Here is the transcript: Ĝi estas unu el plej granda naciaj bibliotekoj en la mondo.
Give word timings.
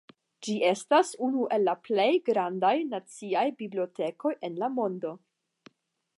Ĝi 0.45 0.53
estas 0.69 1.11
unu 1.27 1.43
el 1.59 1.69
plej 1.89 2.07
granda 2.31 2.73
naciaj 2.95 3.45
bibliotekoj 3.61 4.35
en 4.51 4.59
la 4.65 4.73
mondo. 4.81 5.15